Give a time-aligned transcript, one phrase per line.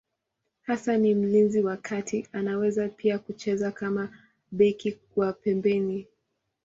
[0.61, 4.09] Hasa ni mlinzi wa kati, anaweza pia kucheza kama
[4.51, 6.07] beki wa pembeni.